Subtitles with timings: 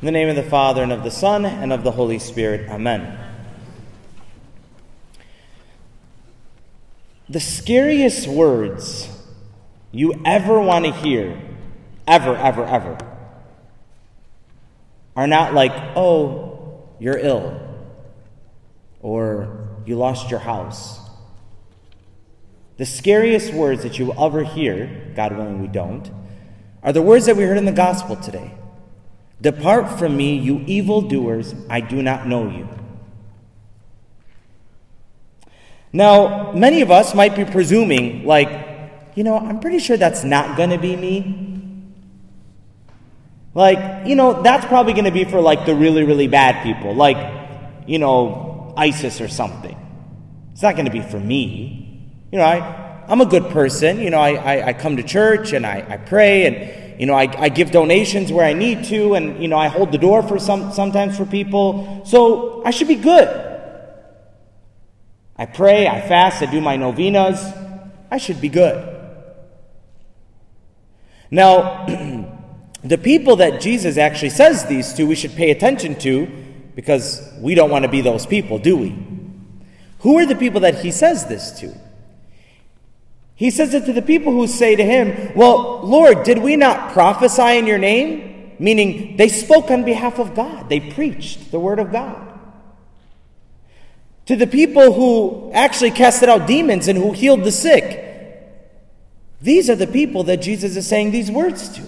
[0.00, 2.70] In the name of the Father, and of the Son, and of the Holy Spirit.
[2.70, 3.18] Amen.
[7.28, 9.10] The scariest words
[9.92, 11.38] you ever want to hear,
[12.06, 12.96] ever, ever, ever,
[15.14, 17.60] are not like, oh, you're ill,
[19.02, 20.98] or you lost your house.
[22.78, 26.10] The scariest words that you will ever hear, God willing we don't,
[26.82, 28.54] are the words that we heard in the gospel today
[29.40, 32.68] Depart from me, you evildoers, I do not know you.
[35.92, 38.48] Now, many of us might be presuming, like,
[39.14, 41.46] you know, I'm pretty sure that's not going to be me.
[43.54, 46.94] Like, you know, that's probably going to be for like the really, really bad people,
[46.94, 47.16] like,
[47.86, 49.76] you know, ISIS or something.
[50.52, 52.12] It's not going to be for me.
[52.30, 53.98] You know, I, I'm a good person.
[53.98, 57.14] You know, I, I, I come to church and I, I pray and, you know,
[57.14, 60.22] I, I give donations where I need to and, you know, I hold the door
[60.22, 62.02] for some, sometimes for people.
[62.04, 63.26] So I should be good.
[65.34, 67.42] I pray, I fast, I do my novenas.
[68.10, 68.86] I should be good.
[71.30, 71.86] Now,
[72.84, 76.26] the people that Jesus actually says these to, we should pay attention to
[76.74, 78.94] because we don't want to be those people, do we?
[80.00, 81.74] Who are the people that he says this to?
[83.40, 86.92] He says it to the people who say to him, Well, Lord, did we not
[86.92, 88.52] prophesy in your name?
[88.58, 92.38] Meaning they spoke on behalf of God, they preached the word of God.
[94.26, 98.04] To the people who actually casted out demons and who healed the sick,
[99.40, 101.82] these are the people that Jesus is saying these words to.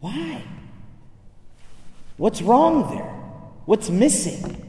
[0.00, 0.44] Why?
[2.18, 3.10] What's wrong there?
[3.64, 4.66] What's missing?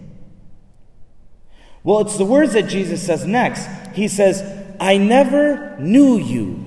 [1.83, 3.67] Well, it's the words that Jesus says next.
[3.94, 6.66] He says, I never knew you.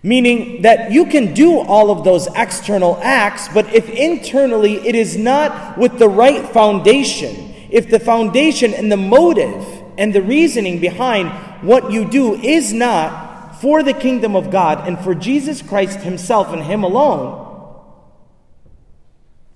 [0.00, 5.16] Meaning that you can do all of those external acts, but if internally it is
[5.16, 9.66] not with the right foundation, if the foundation and the motive
[9.98, 11.30] and the reasoning behind
[11.66, 16.52] what you do is not for the kingdom of God and for Jesus Christ Himself
[16.52, 17.42] and Him alone,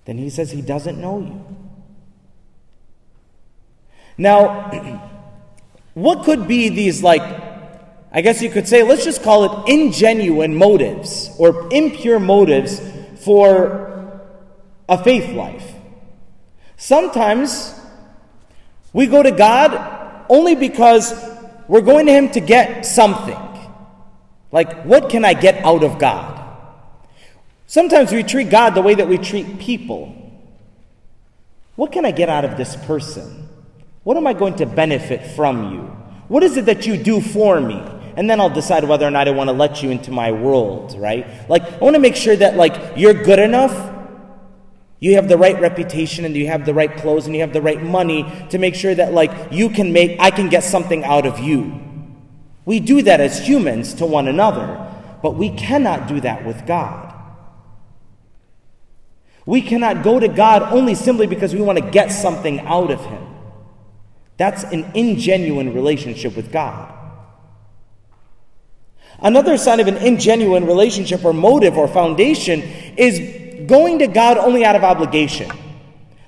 [0.06, 1.56] then He says He doesn't know you.
[4.18, 5.06] Now,
[6.02, 7.22] what could be these, like,
[8.12, 12.80] I guess you could say, let's just call it ingenuine motives or impure motives
[13.24, 14.20] for
[14.88, 15.74] a faith life?
[16.76, 17.78] Sometimes
[18.92, 21.12] we go to God only because
[21.68, 23.38] we're going to Him to get something.
[24.50, 26.38] Like, what can I get out of God?
[27.66, 30.16] Sometimes we treat God the way that we treat people.
[31.76, 33.49] What can I get out of this person?
[34.02, 35.80] What am I going to benefit from you?
[36.28, 37.82] What is it that you do for me?
[38.16, 40.96] And then I'll decide whether or not I want to let you into my world,
[40.98, 41.48] right?
[41.48, 43.72] Like, I want to make sure that, like, you're good enough
[45.00, 47.62] you have the right reputation and you have the right clothes and you have the
[47.62, 51.26] right money to make sure that like you can make I can get something out
[51.26, 51.80] of you.
[52.66, 57.14] We do that as humans to one another, but we cannot do that with God.
[59.46, 63.02] We cannot go to God only simply because we want to get something out of
[63.06, 63.26] him.
[64.40, 66.90] That's an ingenuine relationship with God.
[69.18, 72.62] Another sign of an ingenuine relationship or motive or foundation
[72.96, 75.50] is going to God only out of obligation.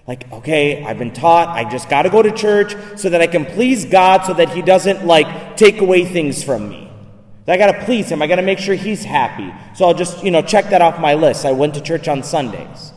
[0.06, 3.26] Like, okay, I've been taught, I just got to go to church so that I
[3.26, 6.92] can please God so that He doesn't, like, take away things from me.
[7.48, 8.20] I got to please Him.
[8.20, 9.50] I got to make sure He's happy.
[9.74, 11.46] So I'll just, you know, check that off my list.
[11.46, 12.92] I went to church on Sundays.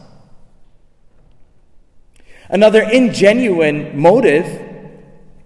[2.50, 4.75] Another ingenuine motive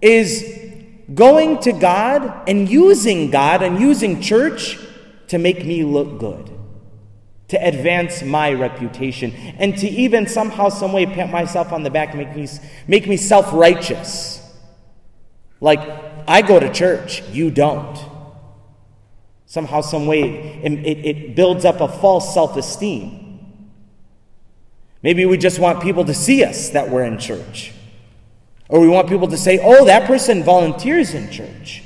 [0.02, 0.58] is
[1.14, 4.80] going to God and using God and using church
[5.28, 6.50] to make me look good
[7.50, 12.16] to advance my reputation, and to even somehow, some way pat myself on the back,
[12.16, 12.48] make me,
[12.88, 14.40] make me self righteous.
[15.60, 15.80] Like,
[16.28, 17.98] I go to church, you don't.
[19.48, 23.26] Somehow, some way, it, it, it builds up a false self esteem.
[25.02, 27.74] Maybe we just want people to see us that we're in church.
[28.70, 31.84] Or we want people to say, oh, that person volunteers in church.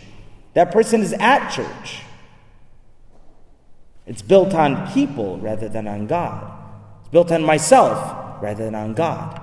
[0.53, 2.01] That person is at church.
[4.05, 6.59] It's built on people rather than on God.
[6.99, 9.39] It's built on myself rather than on God.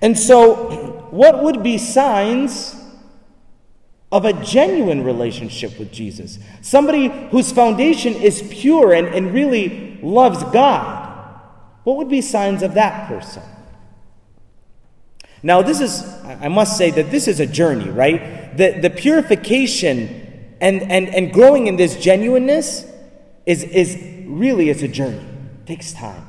[0.00, 2.74] And so, what would be signs
[4.10, 6.38] of a genuine relationship with Jesus?
[6.62, 11.04] Somebody whose foundation is pure and, and really loves God.
[11.84, 13.42] What would be signs of that person?
[15.42, 18.56] Now, this is, I must say that this is a journey, right?
[18.56, 22.84] The, the purification and, and, and growing in this genuineness
[23.46, 23.96] is, is
[24.26, 25.24] really, it's a journey.
[25.60, 26.26] It takes time.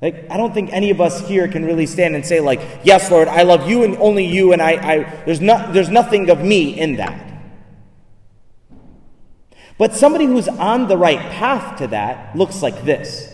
[0.00, 3.08] Like, I don't think any of us here can really stand and say, like, yes,
[3.10, 6.40] Lord, I love you and only you, and I, I there's, not, there's nothing of
[6.40, 7.28] me in that.
[9.78, 13.32] But somebody who's on the right path to that looks like this.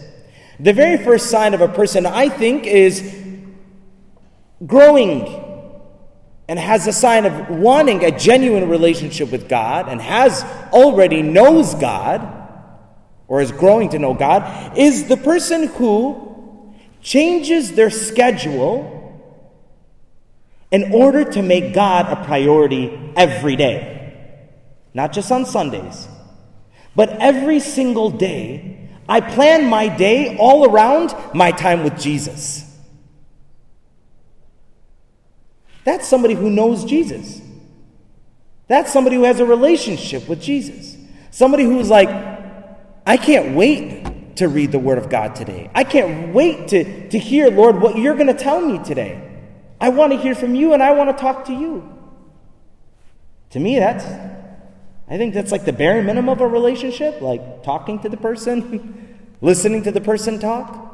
[0.61, 3.01] The very first sign of a person, I think, is
[4.67, 5.45] growing
[6.49, 11.75] and has a sign of wanting a genuine relationship with God and has already knows
[11.75, 12.37] God
[13.29, 18.95] or is growing to know God is the person who changes their schedule
[20.71, 23.95] in order to make God a priority every day.
[24.95, 26.09] Not just on Sundays,
[26.97, 28.89] but every single day.
[29.09, 32.68] I plan my day all around my time with Jesus.
[35.89, 37.41] That's somebody who knows Jesus.
[38.67, 40.95] That's somebody who has a relationship with Jesus.
[41.31, 42.11] Somebody who's like,
[43.07, 45.71] I can't wait to read the Word of God today.
[45.75, 49.41] I can't wait to, to hear, Lord, what you're going to tell me today.
[49.81, 51.91] I want to hear from you and I want to talk to you.
[53.53, 54.05] To me, that's,
[55.09, 59.17] I think that's like the bare minimum of a relationship, like talking to the person,
[59.41, 60.88] listening to the person talk.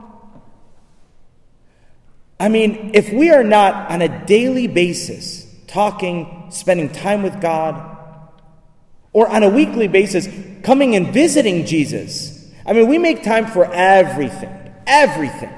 [2.45, 7.97] I mean, if we are not on a daily basis talking, spending time with God,
[9.15, 10.29] or on a weekly basis
[10.63, 14.75] coming and visiting Jesus, I mean, we make time for everything.
[14.87, 15.55] Everything.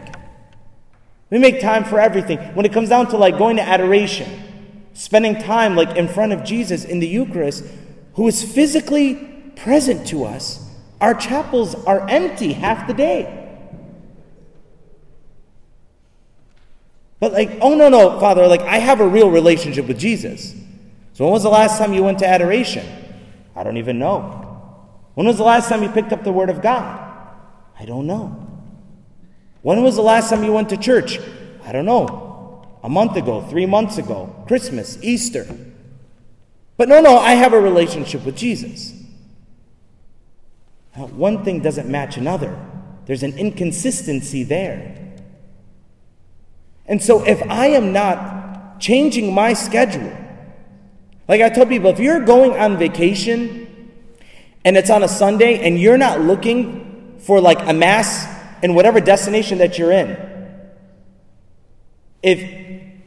[1.29, 2.39] We make time for everything.
[2.55, 4.45] When it comes down to like going to adoration,
[4.93, 7.65] spending time like in front of Jesus in the Eucharist,
[8.15, 9.17] who is physically
[9.57, 13.46] present to us, our chapels are empty half the day.
[17.19, 20.55] But like, oh no, no, Father, like I have a real relationship with Jesus.
[21.15, 22.87] So when was the last time you went to adoration?
[23.55, 24.43] I don't even know.
[25.15, 27.03] When was the last time you picked up the Word of God?
[27.79, 28.47] I don't know.
[29.63, 31.19] When was the last time you went to church?
[31.65, 32.67] I don't know.
[32.83, 35.47] A month ago, three months ago, Christmas, Easter.
[36.77, 38.93] But no, no, I have a relationship with Jesus.
[40.97, 42.59] Now, one thing doesn't match another,
[43.07, 45.06] there's an inconsistency there.
[46.89, 50.17] And so if I am not changing my schedule,
[51.29, 53.93] like I tell people, if you're going on vacation
[54.65, 58.27] and it's on a Sunday and you're not looking for like a mass
[58.63, 60.17] in whatever destination that you're in,
[62.23, 62.41] if,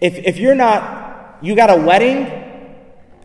[0.01, 2.39] if, if you're not, you got a wedding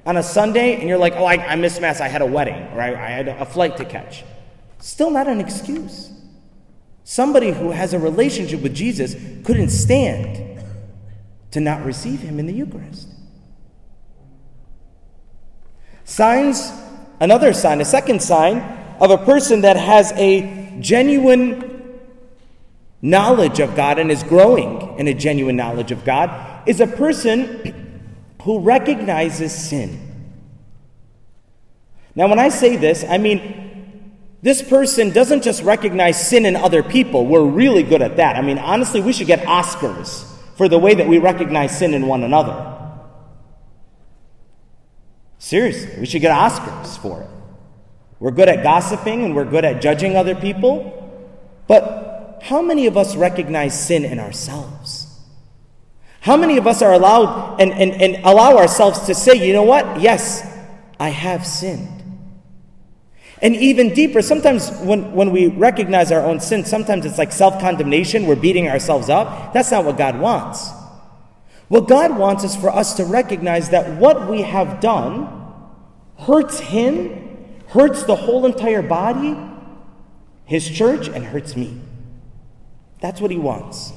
[0.06, 2.62] on a Sunday and you're like, oh, I, I missed mass, I had a wedding,
[2.72, 4.24] or I, I had a flight to catch,
[4.78, 6.10] still not an excuse.
[7.04, 9.14] Somebody who has a relationship with Jesus
[9.44, 10.43] couldn't stand
[11.54, 13.08] to not receive him in the Eucharist.
[16.04, 16.70] Signs
[17.20, 18.58] Another sign, a second sign
[19.00, 21.98] of a person that has a genuine
[23.00, 28.02] knowledge of God and is growing in a genuine knowledge of God is a person
[28.42, 30.00] who recognizes sin.
[32.16, 36.82] Now, when I say this, I mean this person doesn't just recognize sin in other
[36.82, 37.26] people.
[37.26, 38.36] We're really good at that.
[38.36, 42.06] I mean, honestly, we should get Oscars for the way that we recognize sin in
[42.06, 42.72] one another.
[45.38, 47.28] Seriously, we should get Oscars for it.
[48.18, 51.00] We're good at gossiping and we're good at judging other people.
[51.66, 55.04] But how many of us recognize sin in ourselves?
[56.20, 59.62] How many of us are allowed and, and, and allow ourselves to say, you know
[59.62, 60.00] what?
[60.00, 60.42] Yes,
[60.98, 61.93] I have sinned.
[63.42, 67.60] And even deeper, sometimes when, when we recognize our own sin, sometimes it's like self
[67.60, 68.26] condemnation.
[68.26, 69.52] We're beating ourselves up.
[69.52, 70.70] That's not what God wants.
[71.68, 75.42] What God wants is for us to recognize that what we have done
[76.18, 77.38] hurts Him,
[77.68, 79.36] hurts the whole entire body,
[80.44, 81.80] His church, and hurts me.
[83.00, 83.92] That's what He wants.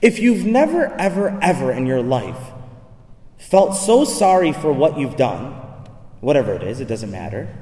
[0.00, 2.38] If you've never, ever, ever in your life
[3.38, 5.54] felt so sorry for what you've done,
[6.22, 7.54] whatever it is, it doesn't matter,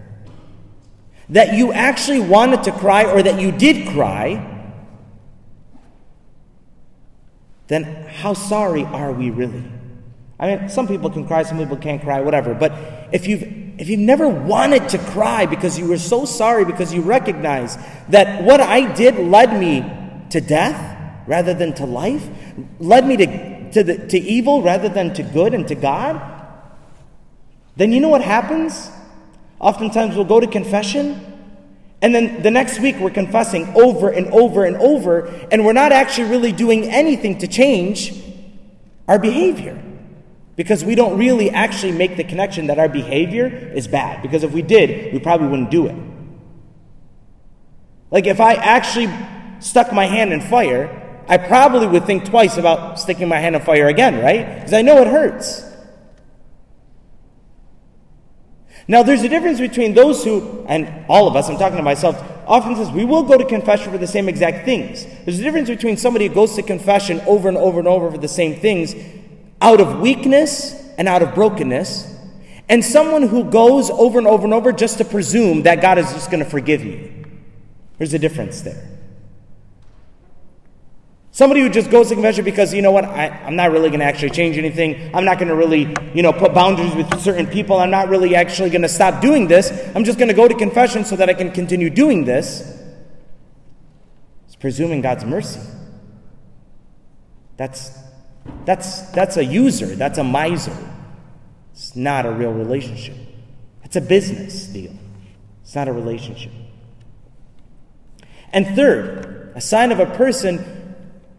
[1.31, 4.47] that you actually wanted to cry or that you did cry,
[7.67, 9.65] then how sorry are we really?
[10.39, 12.55] I mean, some people can cry, some people can't cry, whatever.
[12.55, 12.73] But
[13.13, 13.43] if you've
[13.81, 17.79] if you've never wanted to cry because you were so sorry because you recognize
[18.11, 19.81] that what I did led me
[20.31, 22.29] to death rather than to life,
[22.79, 26.40] led me to, to, the, to evil rather than to good and to God,
[27.77, 28.91] then you know what happens?
[29.59, 31.31] Oftentimes we'll go to confession
[32.03, 35.93] and then the next week, we're confessing over and over and over, and we're not
[35.93, 38.15] actually really doing anything to change
[39.07, 39.81] our behavior.
[40.57, 44.23] Because we don't really actually make the connection that our behavior is bad.
[44.23, 45.97] Because if we did, we probably wouldn't do it.
[48.11, 49.09] Like if I actually
[49.61, 53.63] stuck my hand in fire, I probably would think twice about sticking my hand in
[53.63, 54.57] fire again, right?
[54.57, 55.70] Because I know it hurts.
[58.91, 62.21] Now, there's a difference between those who, and all of us, I'm talking to myself,
[62.45, 65.07] often says we will go to confession for the same exact things.
[65.25, 68.19] There's a difference between somebody who goes to confession over and over and over for
[68.19, 68.97] the same things
[69.61, 72.17] out of weakness and out of brokenness,
[72.69, 76.13] and someone who goes over and over and over just to presume that God is
[76.13, 77.13] just going to forgive me.
[77.99, 78.89] There's a difference there.
[81.41, 84.01] Somebody who just goes to confession because, you know what, I, am not really going
[84.01, 85.11] to actually change anything.
[85.15, 87.79] I'm not going to really, you know, put boundaries with certain people.
[87.79, 89.71] I'm not really actually going to stop doing this.
[89.95, 92.79] I'm just going to go to confession so that I can continue doing this.
[94.49, 95.61] It's presuming God's mercy.
[97.57, 97.91] That's,
[98.67, 100.77] that's, that's a user, that's a miser.
[101.73, 103.17] It's not a real relationship.
[103.83, 104.93] It's a business deal,
[105.63, 106.53] it's not a relationship.
[108.53, 110.80] And third, a sign of a person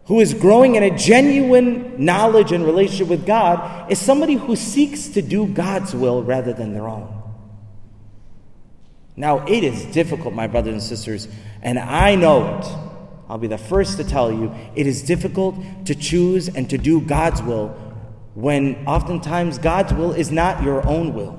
[0.06, 5.08] who is growing in a genuine knowledge and relationship with God is somebody who seeks
[5.08, 7.22] to do God's will rather than their own.
[9.14, 11.28] Now, it is difficult, my brothers and sisters,
[11.62, 12.66] and I know it.
[13.28, 15.54] I'll be the first to tell you it is difficult
[15.86, 17.68] to choose and to do God's will
[18.34, 21.38] when oftentimes God's will is not your own will.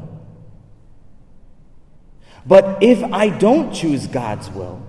[2.45, 4.81] But if I don't choose God's will,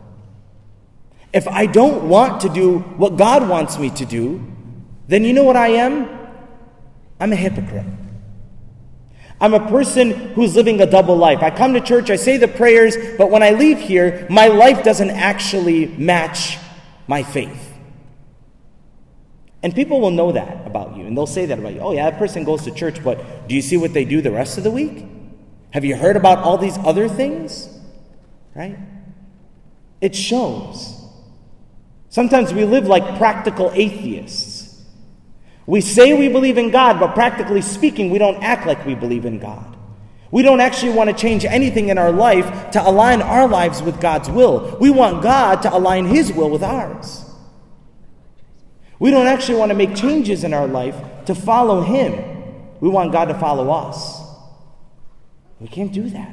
[1.35, 4.41] if I don't want to do what God wants me to do,
[5.09, 6.09] then you know what I am?
[7.19, 7.85] I'm a hypocrite.
[9.41, 11.43] I'm a person who's living a double life.
[11.43, 14.85] I come to church, I say the prayers, but when I leave here, my life
[14.85, 16.57] doesn't actually match
[17.09, 17.73] my faith.
[19.65, 21.81] And people will know that about you, and they'll say that about you.
[21.81, 24.31] Oh, yeah, that person goes to church, but do you see what they do the
[24.31, 25.05] rest of the week?
[25.73, 27.69] Have you heard about all these other things?
[28.55, 28.79] Right?
[30.01, 31.04] It shows.
[32.15, 34.81] Sometimes we live like practical atheists.
[35.67, 39.25] We say we believe in God, but practically speaking, we don't act like we believe
[39.25, 39.77] in God.
[40.31, 44.01] We don't actually want to change anything in our life to align our lives with
[44.01, 44.79] God's will.
[44.81, 47.29] We want God to align His will with ours.
[49.01, 50.95] We don't actually want to make changes in our life
[51.25, 52.13] to follow Him.
[52.79, 54.23] We want God to follow us.
[55.59, 56.33] We can't do that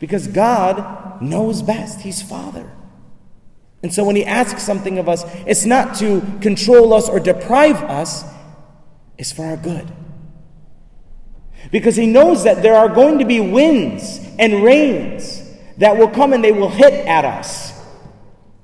[0.00, 2.02] because God knows best.
[2.02, 2.75] He's Father.
[3.86, 7.84] And so when he asks something of us, it's not to control us or deprive
[7.84, 8.24] us,
[9.16, 9.86] it's for our good.
[11.70, 15.40] Because he knows that there are going to be winds and rains
[15.76, 17.80] that will come and they will hit at us.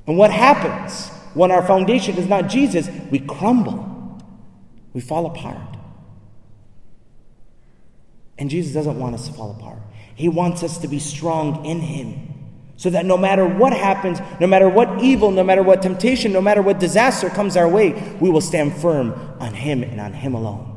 [0.09, 2.89] And what happens when our foundation is not Jesus?
[3.13, 4.21] We crumble,
[4.93, 5.77] we fall apart.
[8.39, 9.79] And Jesus doesn't want us to fall apart,
[10.17, 12.32] He wants us to be strong in Him.
[12.83, 16.41] So that no matter what happens, no matter what evil, no matter what temptation, no
[16.41, 20.35] matter what disaster comes our way, we will stand firm on Him and on Him
[20.35, 20.69] alone.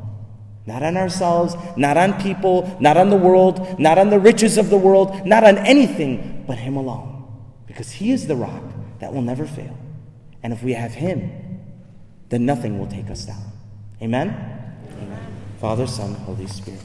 [0.66, 4.70] Not on ourselves, not on people, not on the world, not on the riches of
[4.70, 7.26] the world, not on anything but Him alone.
[7.66, 8.62] Because He is the rock
[9.00, 9.76] that will never fail.
[10.44, 11.32] And if we have Him,
[12.28, 13.50] then nothing will take us down.
[14.00, 14.28] Amen?
[15.02, 15.26] Amen.
[15.60, 16.80] Father, Son, Holy Spirit.